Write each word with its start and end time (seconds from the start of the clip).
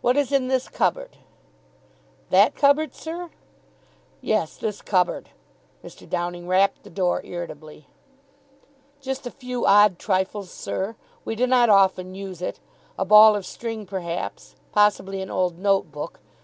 "What 0.00 0.16
is 0.16 0.32
in 0.32 0.48
this 0.48 0.66
cupboard?" 0.68 1.18
"That 2.30 2.56
cupboard, 2.56 2.96
sir?" 2.96 3.30
"Yes. 4.20 4.56
This 4.56 4.82
cupboard." 4.82 5.28
Mr. 5.84 6.10
Downing 6.10 6.48
rapped 6.48 6.82
the 6.82 6.90
door 6.90 7.24
irritably. 7.24 7.86
"Just 9.00 9.24
a 9.24 9.30
few 9.30 9.64
odd 9.64 10.00
trifles, 10.00 10.50
sir. 10.50 10.96
We 11.24 11.36
do 11.36 11.46
not 11.46 11.68
often 11.70 12.16
use 12.16 12.42
it. 12.42 12.58
A 12.98 13.04
ball 13.04 13.36
of 13.36 13.46
string, 13.46 13.86
perhaps. 13.86 14.56
Possibly 14.72 15.22
an 15.22 15.30
old 15.30 15.60
note 15.60 15.92
book. 15.92 16.18